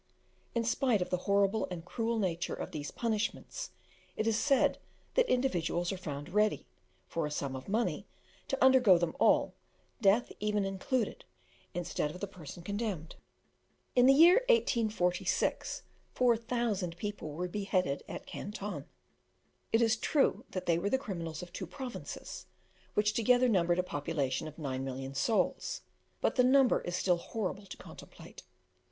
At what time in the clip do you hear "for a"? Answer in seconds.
7.07-7.29